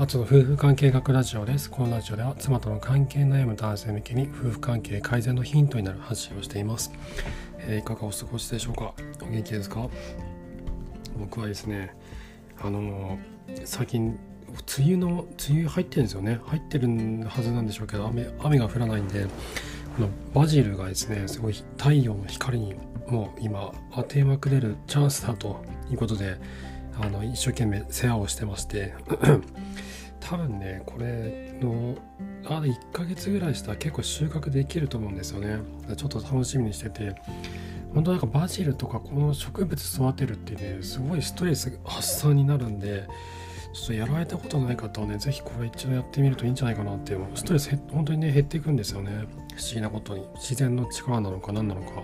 [0.00, 1.70] あとの夫婦関係学ラジオです。
[1.70, 6.90] このラジオでは妻との関係悩む男性向けに夫婦関係改善のヒントになる発信をしています。
[7.58, 8.94] えー、いかがお過ごしでしょうか？
[9.20, 9.90] お元気ですか？
[11.18, 11.94] 僕はですね、
[12.62, 14.18] あのー、最近
[14.78, 16.88] 梅雨の梅雨入ってるんですよね入ってる
[17.28, 19.26] はずなんでしょうけど雨雨が降らないんで
[19.96, 22.74] このバジルがですねすごい太陽の光に
[23.06, 26.38] もう今当てまくれるチャンスだということで
[26.98, 28.94] あの一生懸命世話をしてまして
[30.20, 31.96] 多分ねこれの
[32.44, 35.58] あと1ヶ月ぐらいしたら結構収穫できると思うんですよね。
[35.96, 37.14] ちょっと楽しみにしてて。
[37.94, 43.08] 本当なんかバジルとかこの植物育てるってねすごいストレス発散になるんで
[43.72, 49.10] ちょっとやられたことない方はね是非これ一度やってみるといいんじゃないかなってストレス本当にね減っていくんですよね。
[49.56, 50.24] 不思議なことに。
[50.36, 52.02] 自然の力なのか何なのか。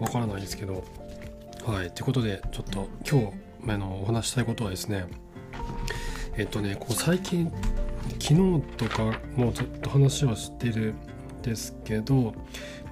[0.00, 0.84] わからないですけど。
[1.64, 1.90] はい。
[1.90, 5.06] ということでちょっと今日あのお話したいことはですね
[6.36, 7.52] えっとねこう最近
[8.18, 12.34] 昨日とかもずっと話はしてるんですけど、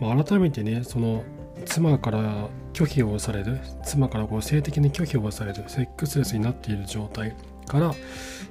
[0.01, 1.25] まあ、改めてねその
[1.65, 7.35] 妻から拒否をされる妻からこう性的に拒否をされるセックスレスになっている状態
[7.67, 7.95] から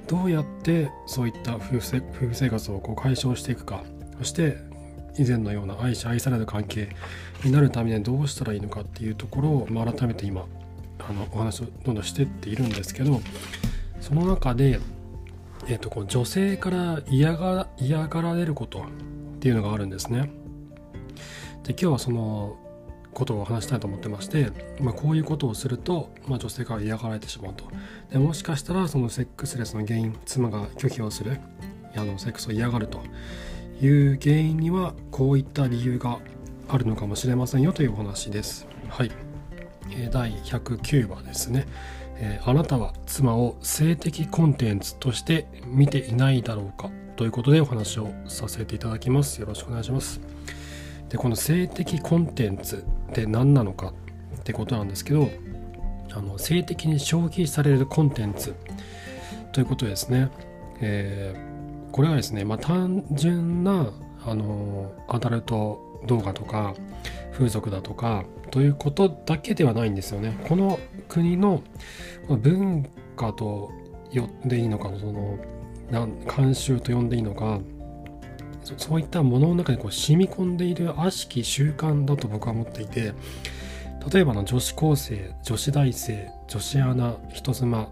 [0.06, 3.82] どうやってそういった夫婦生活をこう解消していくか
[4.18, 4.56] そして
[5.18, 6.88] 以前のような愛し愛される関係
[7.44, 10.46] になるためにはどうしたらいいのかっていうところを、まあ、改めて今
[10.98, 13.20] あのお話をどんどんしてっているんですけど
[14.00, 14.80] その中で、
[15.66, 18.84] えーと、こう女性から嫌が嫌がられることっ
[19.40, 20.30] ていうのがあるんですね。
[21.64, 22.56] で今日はその
[23.12, 27.64] ことを話したいと思ってまして、まあ、こういうことをすると、まあ、女性から嫌がられてしまうと
[28.10, 31.40] でもしかしたらそのセックスレスの原因妻が拒否をする
[31.96, 33.02] あのセックスを嫌がると
[33.80, 36.18] いう原因にはこういった理由が
[36.68, 38.66] あるのかもしれませんよというお話です。
[38.88, 39.10] はい
[40.12, 41.66] 第109話ですね、
[42.22, 46.90] えあなたは妻を性的コンテンツとして見ていないだろうか？
[47.16, 49.40] ということでお話をさせていただきます。
[49.40, 50.20] よろしくお願いします。
[51.08, 53.92] で、この性的コンテンツって何なのか？
[54.38, 55.28] ってことなんですけど、
[56.12, 58.54] あの性的に消費されるコンテンツ
[59.52, 60.28] ということですね。
[60.80, 63.92] えー、これはですね、まあ、単純な
[64.24, 66.74] あのアダルト動画とか
[67.32, 70.36] 風俗だとかということだけではないんですよね。
[70.48, 70.78] この
[71.10, 71.62] 国の
[72.28, 73.70] 文化と
[74.12, 75.38] 呼んでいいのかその
[75.90, 77.60] 慣習と呼んでいいのか
[78.76, 83.12] そういったものの中にこう染み込んでいる悪しき習慣だと僕は思っていて
[84.12, 87.88] 例えばの女子高生女子大生女子アナ人妻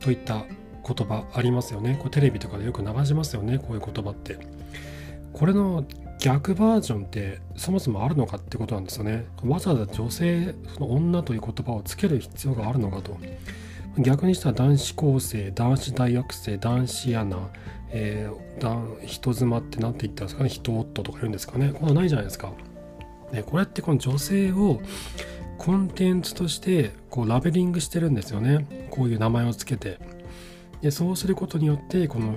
[0.00, 0.44] といった
[0.86, 1.98] 言葉ありますよね。
[2.00, 4.38] こうテレビとかでよく流しますよねこういう言葉って。
[5.32, 5.84] これの
[6.26, 9.26] 逆バージョンってそもそもあるのかってことなんですよね。
[9.44, 13.16] わざわざ女性その女という言葉をつける必要があるのかと。
[13.98, 17.48] 逆にしたら男子高生男子大学生男子アナ、
[17.90, 20.48] えー、人妻って何て言ったんですかね。
[20.48, 21.72] 人夫とか言うんですかね。
[21.72, 22.52] これなないじゃないですか。
[23.30, 24.80] でこれってこの女性を
[25.58, 28.88] コンテンツとしてこうラベリングしてるんですよね。
[28.90, 30.00] こういう名前をつけて。
[30.82, 32.36] でそうすることによってこの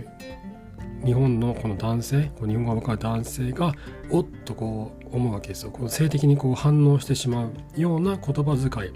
[1.06, 3.74] 日本のこの男性日本語が分かる男性が
[4.10, 5.72] おっとこう思うわけですよ。
[5.72, 8.92] こう性的にこう反応してしまうような言葉遣い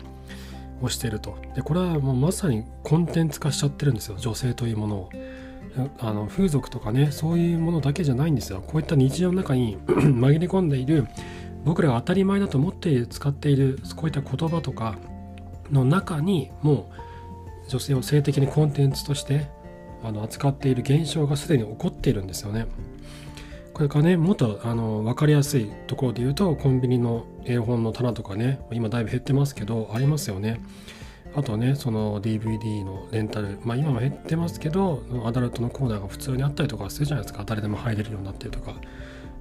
[0.82, 1.38] をしていると。
[1.56, 4.18] でこれはもうまさにコンテンツ化しちゃってるんですよ。
[4.18, 5.10] 女性というものを。
[6.00, 8.62] あの風俗とかねそういうものだけじゃないんですよ。
[8.62, 11.08] こういった日常の中に 紛れ込んでいる
[11.66, 14.98] 僕らが当たり前だと思っている使っているこういった言葉とか
[15.72, 16.92] の中にも
[17.68, 19.48] う女性を性的にコンテンツとして
[20.04, 22.68] あの扱っている現象がすでに起こっているんですよね。
[23.74, 30.62] これかねもっとあの分かりやすいところで言うとコンビニの絵本の棚とかね今だいぶ減ってますけどありますよね。
[31.36, 38.76] あとねその DVD のレンタルまあ今も減ってますけどアダルトのコーナーが普通にあったりとかするじゃないですか誰でも入れるようになってるとか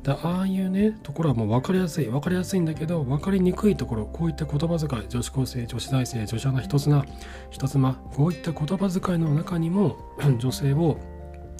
[0.02, 7.04] だああいうねところはもう分かりやすい分かりやすいんだけど分かりにくいところこういった言葉遣い女子高生女子大生女子アナ一つな
[7.50, 9.96] 一妻こういった言葉遣いの中にも
[10.38, 10.98] 女性を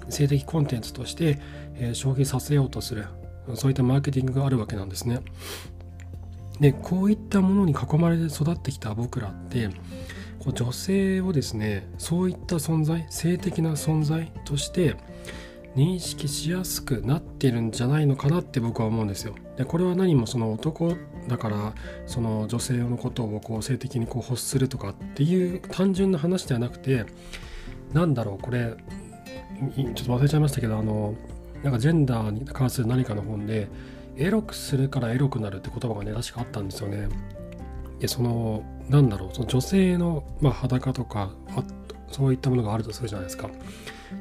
[0.09, 1.39] 性的コンテンツとして、
[1.77, 3.07] えー、消費させようとする
[3.55, 5.21] そういったマーケティングがあるわけなんですね。
[6.61, 9.69] でこういったものに囲まれて育ってきた僕らって
[10.39, 14.97] こう女性をですねそういった存在性的な存在として
[15.77, 19.35] 認識しやすくなってるんじゃないのかなって僕は思うんですよ。
[19.57, 20.97] でこれは何もその男
[21.29, 21.75] だから
[22.07, 27.07] その女性のことをこう性的にこう欲するとかっていう単純な話ではなくて
[27.93, 28.75] なんだろうこれ
[29.73, 31.15] ちょっと忘れちゃいましたけどあの
[31.63, 33.69] なんかジェンダーに関する何かの本で
[34.17, 37.09] エロくするからエロくなるって言葉がね確かあったんですよね。
[37.99, 41.31] でそのなんだろうその女性の、まあ、裸とか
[42.11, 43.49] そういったものがあるとするじゃないですか。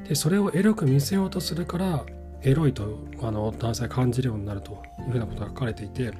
[0.07, 2.05] でそれをエロく見せようとするから
[2.43, 6.11] エロいとあの男性感じるようになるというふうなことが書かれていて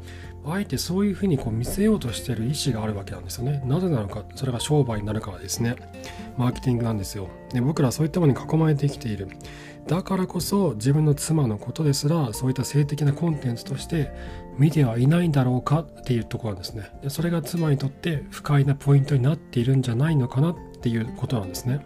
[0.46, 3.62] あえてそういうふうにこう見せようとしている意思があるわけなんですよね。
[3.66, 5.76] なぜなのかそれが商売になるからですね。
[6.38, 7.30] マーケティングなんですよ。
[7.54, 9.28] で僕らはそういったものに囲まれてきている。
[9.88, 14.12] だからこそ自分の妻のことですらそういった性的なコンテンツとして
[14.58, 16.90] 見てはいないんだろうかっていうところなんですね。
[17.04, 21.86] でそれが妻にとって不快なポイントになっているんじゃないのかなっていうことなんですね。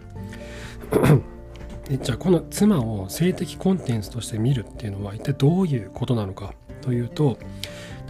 [1.89, 7.37] じゃあこの妻を性的コンテンツとして見るっていうのは一体どういうことなのかというと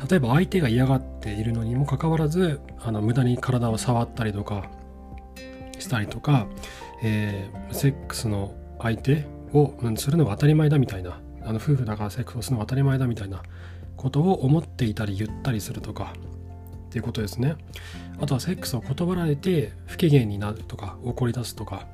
[0.10, 4.70] 例えば相手が嫌がっているのにもかかわらずあの無駄に体を触ったりとか
[5.78, 6.48] したりとか、
[7.04, 13.42] えー、セックスの相手を、するのが当たり前だみたいなあの夫婦だからセックスをするのが当たり前だみたいな
[13.96, 16.14] ことを思っていたり言ったりするとか
[16.88, 17.56] っていうことですね。
[18.20, 21.88] あとはセックスを断られて不機嫌になるとか怒り出すとか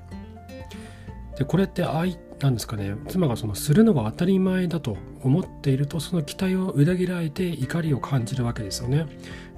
[1.41, 9.07] でこれって愛なんですかね妻がそのするのが当たり前だと思っているとその期待を裏切られて怒りを感じるわけですよね。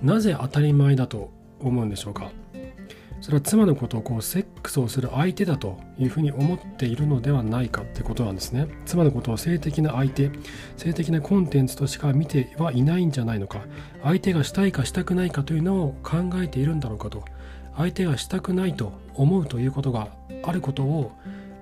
[0.02, 2.32] なぜ当たり前だと思うんでしょうか。
[3.20, 8.68] それは妻のことをこうセックスをする相手だというふうに思っているのではないかってことなんですね。
[8.86, 10.30] 妻のことを性的な相手
[10.78, 13.62] 性的なコンテンツとしか見てはいないんじゃないのか。
[14.04, 17.26] 相手がしたいかしたくないかというのを考えているんだろうかと。
[17.76, 20.10] 相手がしたくないと思うということが
[20.44, 21.12] あることを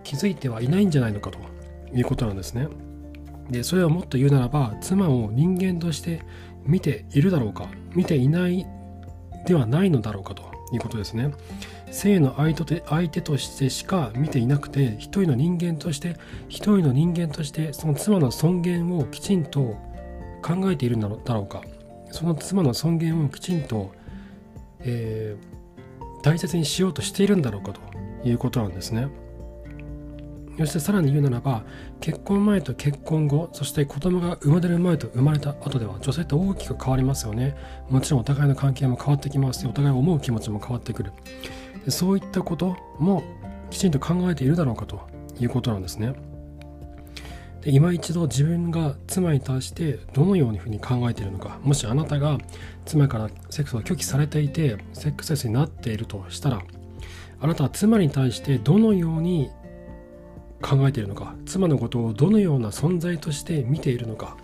[0.03, 1.39] 気づいてはいないんじゃないのかと
[1.93, 2.67] いうことなんですね。
[3.49, 6.21] でそれをもっと言うならば妻を人間として
[6.63, 8.65] 見ているだろうか見ていない
[9.45, 11.31] ではないのだろうかということですね。
[11.91, 16.15] 性の相手相手としてしか見ていなくて一人の人間として
[16.47, 19.77] 一人の人間としてその妻の尊厳をきちんと
[20.41, 21.61] 考えているんだろうか
[22.11, 23.91] その妻の尊厳をきちんと、
[24.79, 27.81] えー、大切にしようとしているんだろうかと
[28.23, 29.07] いうことなんですね。
[30.57, 31.63] そしてさらに言うならば
[32.01, 37.55] 結婚前と結婚後そして子供が生まれる前と生まれた後では女性って大きく変わりますよね。
[37.89, 41.11] もちろんお互いの関係も変わってきますしお互い思う気持ちも変わってくる。
[41.87, 43.23] そういったことも
[43.69, 45.01] きちんと考えているだろうかと
[45.39, 46.13] いうことなんですね。
[47.61, 51.59] で今一度自分が妻に対してどのようにふうに考えているのか。
[51.63, 52.37] もしあなたが
[52.85, 56.61] 妻からセックスを拒否されていてセックスレスになっているとしたら
[57.39, 59.49] あなたは妻に対してどのように
[60.71, 64.37] 考えているのか妻のことをどのような存在として見ているのか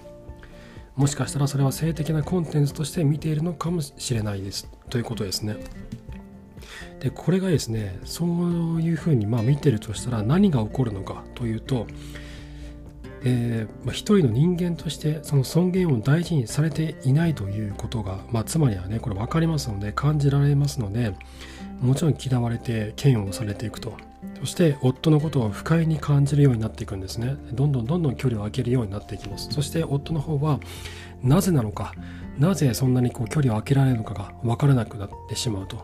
[0.97, 5.57] もしかしたらそれは性的なコンテンツとして見ているのかもしれないですということですね。
[6.99, 11.85] でこれがですねそういうふうにまあ見てるとしたら何が起こるのかというと、
[13.23, 21.13] えーまあ、一人の人間としてその尊厳を大事にされていないということが、まあ、妻にはねこれ分かりますので感じられますので
[21.81, 23.95] もちろん嫌われて嫌悪されていくと。
[24.39, 27.35] そして夫のことを不快に感じるようになっていくんですね。
[27.53, 29.49] どんどんどんどん距離を空けるようになっていきます。
[29.51, 30.59] そして夫の方は
[31.23, 31.93] なぜなのか。
[32.37, 35.83] なぜそんなにこう距離を空けられるのかが分からなくなってしまうと。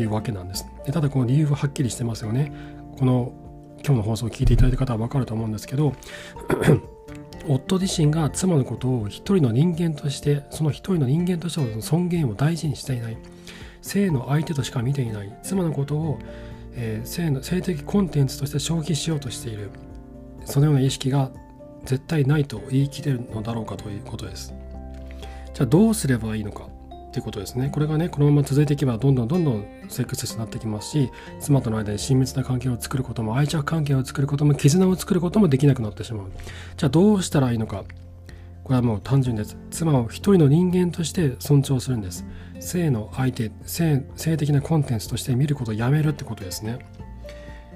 [0.00, 0.66] いうわけなんです。
[0.84, 2.52] でただこの理由ははっきりしてますよね。
[2.98, 3.32] この
[3.84, 5.92] 今日の放送を聞いていただいた方は分かると思うんですけど
[7.46, 13.16] 夫自身が妻のことを一人の人間としてその一人の人間としての尊厳を大事にしていない。
[13.86, 15.32] 性の相手としか見ていない。
[15.42, 16.18] 妻のことを
[16.78, 19.70] えー、性の性的コンテンツとして消費しようとしている。
[20.44, 21.30] そのような意識が
[21.86, 24.52] 絶対ないと言い切れるのだろうかということです。
[25.54, 26.68] じゃあどうすればいいのか？
[27.12, 27.70] ということですね。
[27.72, 31.10] これがねこのまま続いていけばどんどんどんどんセックスになってきますし
[31.40, 36.26] 妻との間に親密な関係を作ることも愛着関係を作ることも絆を作ることもできなくなってしまう。
[36.76, 37.84] じゃあどうしたらいいのか？
[38.66, 39.56] これはもう単純です。
[39.70, 42.26] 妻を一人の人間として尊重するんです。
[42.58, 46.80] 性の相手、性性的なコンテンツとして見ることをやめるってことですね。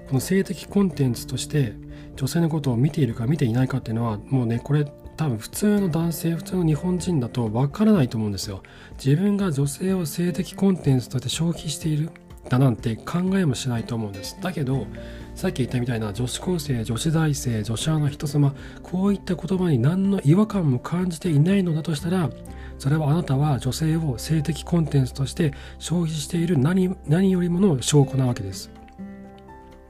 [0.09, 1.75] この性的コンテンツとして
[2.16, 4.85] 女性のことを見ているか見ていないかっていうのはもうねこれ
[5.16, 8.64] 多分普通の男性普通の日本人だとわからないと思うんですよ。
[8.94, 12.11] 自分が女性を性的コンテンツとして消費している
[12.49, 14.37] だなんて考えもしないと思うんです。
[14.42, 14.88] だけど
[15.34, 22.30] さっき言ったみたいな女子高生、女子大生、女子アナ人様、こういった言葉に何の違和感も感じていないのだとしたら、
[22.78, 28.70] それはあなたは女性を性的コンテンツとして消費している何何よりもの証拠なわけです。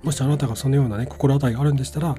[0.02, 2.14] もしあなたがそのようなね、心当たりがあるんでしたら、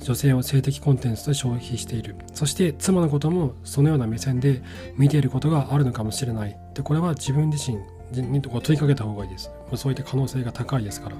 [0.00, 2.16] 女性を性的コンテンツと消費している。
[2.32, 4.62] そして妻のこともそのような目線で
[4.96, 6.56] 見ていることがあるのかもしれない。
[6.74, 7.78] で、これは自分自身
[8.12, 9.50] に問いかけた方がいいです。
[9.74, 11.16] そういった可能性が高いですから。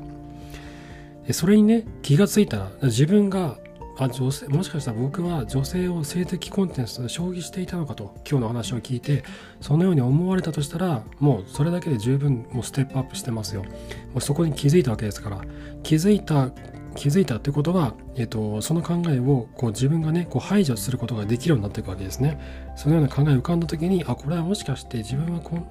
[1.29, 3.59] でそれにね気がついたら自分が
[3.99, 9.25] あ女性もしかしたら僕は女性を性的コンテンツで消費していたのかと今日の話を聞いて
[9.61, 13.63] そのように思われたとしたらもうそれだけで十分もうステップアップしてますよ。
[13.65, 13.71] も
[14.17, 15.43] うそこに気づいたわけですから。
[15.83, 16.51] 気づいた
[16.99, 22.41] 気づいたってことは、えーと、その考えをこう自分がねこう排除することができるようになっていくわけですね。
[22.75, 25.65] そのような考えが浮かんだ時にあこれはもしかして自分はこ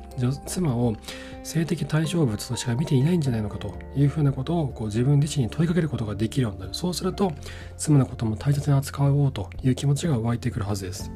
[0.46, 0.96] 妻を
[1.44, 6.74] 性的対象物としか見ていないんじゃないのかというふうなことをこう自分自身に問いかけることができるようになる。
[6.74, 7.34] そうすると
[7.76, 11.12] 妻のことも大切に扱おうという気持ちが湧いてくるはずです。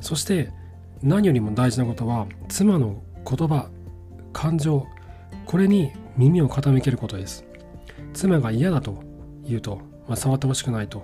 [0.00, 0.50] そして
[1.04, 3.68] 何よりも大事なことは妻の言葉
[4.32, 4.88] 感情
[5.46, 7.44] これに耳を傾けることです。
[8.12, 9.02] 妻が嫌だと
[9.44, 9.76] 言うと、
[10.08, 11.02] まあ、触ってほしくないと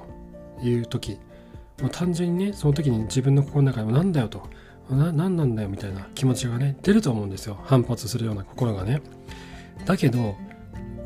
[0.62, 1.18] いう時
[1.80, 4.48] もう単純にねその時に自分の心の中でも何だよと
[4.90, 7.58] な何なんだよみたいな気持ちがね出ると思うんですよ。
[7.64, 9.02] 反発するような心がね。
[9.84, 10.36] だけど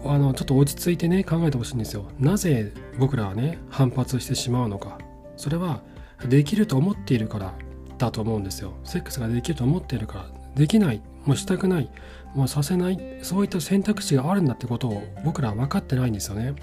[0.04, 2.06] あのちょっと落ち着いてね考えてほしいんですよ。
[2.18, 4.98] なぜ僕らはね反発してしまうのか。
[5.36, 5.82] それは
[6.28, 7.54] できると思っているから
[7.98, 8.74] だと思うんですよ。
[8.84, 11.90] セックスができると思っているからできないもうしたくない。
[12.34, 12.98] もうさせない。
[13.22, 16.54] そういった選択肢があるんだってことを僕らは分かってないんですよね。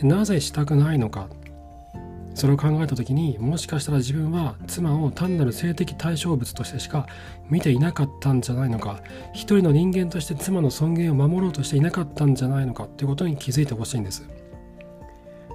[0.00, 1.28] でなぜしたくないのか。
[2.34, 7.06] それを考えた時にもしかしたら自分は妻を単なる性的対象物としてしか
[7.48, 9.02] 見ていなかったんじゃないのか。
[9.32, 12.86] 一人の人間として妻の尊厳を守ろうとしていなかったんじゃないのか。
[12.96, 14.28] ということに気づいてほしいんです。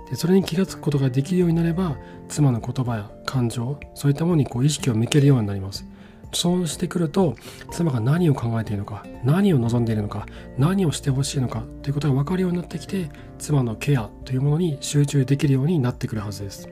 [0.10, 1.98] でそれに気が付くことができるようになれば
[2.30, 5.86] 妻の言葉や感情そういったものにこう意識を向けるようになります。
[6.32, 7.36] そうしてくると
[7.72, 10.26] 妻が何を考えているのか何を望んでいるのか
[10.58, 16.70] 何をしてほしいのかということが分かるようになってきて妻のケアというものに集中できるようになってくるはずです。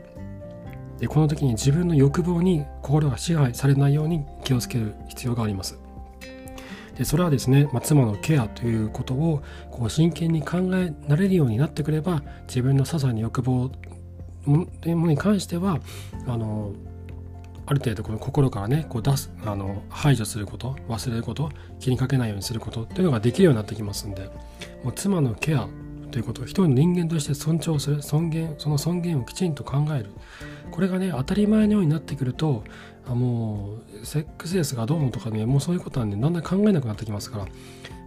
[0.99, 5.79] でこの時に自分の欲望に心が支配されないように気をつける必要があります。
[6.97, 13.69] でそれはですね、まあ、妻のケアということをこう真剣に考えられるようになってくれば自分の些細な欲望
[14.81, 15.79] というものに関しては
[16.25, 16.73] あの
[17.67, 24.29] ある程度この心からねこう出すあの排除すること忘れること気にかけないようにすることっていうのができるようになってきますんで
[24.83, 25.67] もう妻のケア
[26.09, 30.11] ということを人の人間として尊重する尊厳その尊厳をきちんと考える
[30.71, 32.63] これがね当たり前のようになってくると
[33.05, 37.51] あもうセックスレスがどうのとかねもうそういうことなんでだんだん考えなくなってきますからも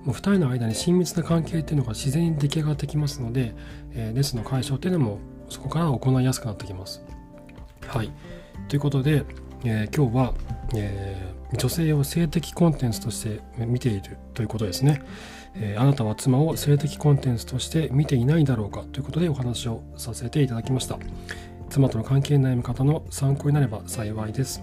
[0.07, 3.55] う2人の間に親密な関係っていうのが自然に出来上がってきますので、
[3.93, 5.19] えー、レスの解消っていうのも
[5.51, 7.03] そこから行いやすくなってきます。
[7.87, 8.11] はい
[8.71, 9.25] ということで、
[9.65, 10.35] えー、今日は、
[10.75, 15.03] えー、女性を性的コンテンツとして見ているということですね、
[15.55, 20.99] えー、あなたは妻を性的コンテンツとして見ていないだろうかということでお話をさせていただきました。
[21.69, 24.63] 妻との関係悩み方の参考になれば幸いです。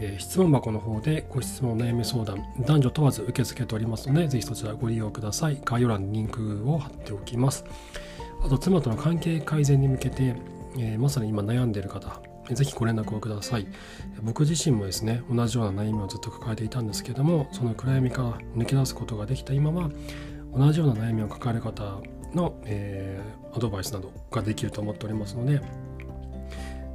[0.00, 5.60] え質問箱の方でご質問悩み相談男女問わず受け付けておりますのでぜひそちらご利用ください。
[5.64, 7.64] 概要欄にリンクを貼っておきます。
[8.42, 10.34] あと妻との関係改善に向けて、
[10.78, 12.22] え、まさに今悩んでいる方
[12.54, 13.66] ぜひご連絡をください。
[14.22, 19.90] 僕自身もですね、同じような悩みをずっと抱えていたんですけども、その暗闇から抜け出すことができた今は、
[20.54, 22.00] 同じような悩みを抱える方
[22.34, 25.60] の、えー、アドバイスなどができると思っておりますので、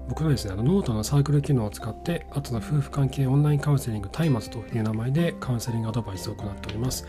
[0.08, 7.08] 僕はですね、あのノートのサークル機能を使って、あとの夫婦関係オンラインカウンセリング松明という名前でカウンセリングアドバイスを行っております。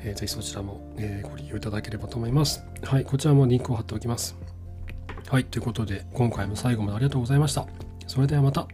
[0.00, 2.64] えー、ぜひそちらも、えー、ご利用いただければと思います。
[2.82, 4.36] はい、こちらもリンクを貼っておきます。
[5.28, 7.66] はい、ということで今回も最後までありがとうございました。
[8.06, 8.68] それではまた。